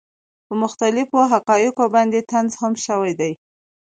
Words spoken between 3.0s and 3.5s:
دے،